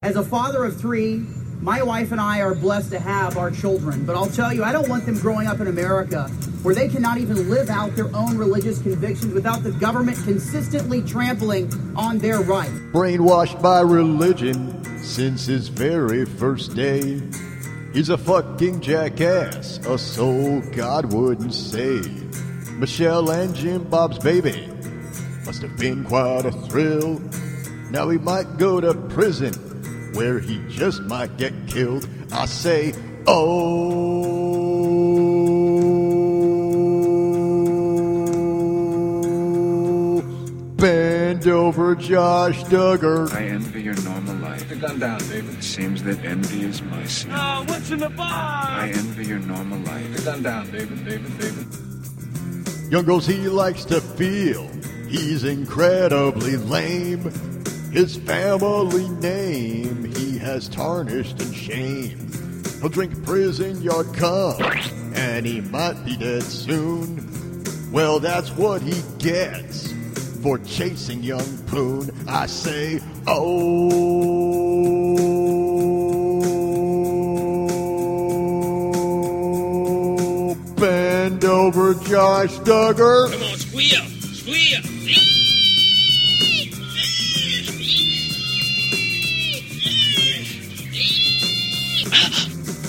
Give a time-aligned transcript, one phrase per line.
[0.00, 1.26] As a father of three,
[1.60, 4.70] my wife and I are blessed to have our children, but I'll tell you, I
[4.70, 6.28] don't want them growing up in America
[6.62, 11.68] where they cannot even live out their own religious convictions without the government consistently trampling
[11.96, 12.70] on their rights.
[12.92, 17.20] Brainwashed by religion since his very first day.
[17.92, 22.70] He's a fucking jackass, a soul God wouldn't save.
[22.74, 24.68] Michelle and Jim Bob's baby
[25.44, 27.20] must have been quite a thrill.
[27.90, 29.67] Now he might go to prison
[30.14, 32.08] where he just might get killed.
[32.32, 32.94] I say,
[33.26, 34.48] oh.
[40.76, 43.32] Bend over, Josh Duggar.
[43.32, 44.60] I envy your normal life.
[44.60, 45.58] Put the gun down, David.
[45.58, 47.32] It seems that envy is my sin.
[47.34, 48.30] Oh, what's in the box?
[48.30, 50.06] I envy your normal life.
[50.12, 51.66] Put the gun down, David, David, David.
[52.92, 54.70] Young girls he likes to feel.
[55.08, 57.32] He's incredibly lame.
[57.92, 62.36] His family name he has tarnished and shamed.
[62.80, 64.60] He'll drink prison yard cum,
[65.14, 67.64] and he might be dead soon.
[67.90, 69.92] Well, that's what he gets
[70.42, 72.10] for chasing young Poon.
[72.28, 74.68] I say, oh.
[80.76, 83.32] Bend over, Josh Duggar.
[83.32, 84.04] Come on, squeal,
[84.34, 84.82] squeal.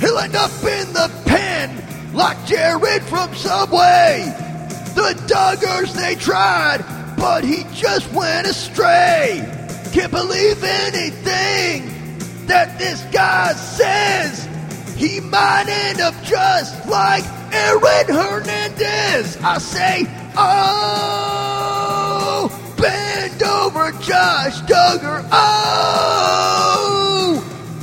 [0.00, 4.24] He'll end up in the pen like Jared from Subway.
[4.94, 6.84] The Duggars, they tried,
[7.16, 9.40] but he just went astray.
[9.92, 14.48] Can't believe anything that this guy says.
[14.96, 19.36] He might end up just like Aaron Hernandez.
[19.42, 21.01] I say, oh,
[24.42, 25.24] Josh Duggar.
[25.30, 26.18] Oh,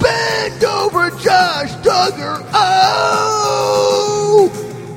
[0.01, 2.45] bend over, Josh Duggar.
[2.53, 4.49] Oh,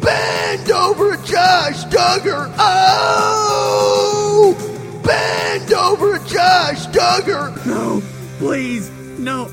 [0.02, 2.52] bend over, Josh Duggar.
[2.58, 4.56] Oh,
[5.04, 7.64] bend over, Josh Duggar.
[7.64, 8.02] No,
[8.38, 8.90] please,
[9.20, 9.48] no.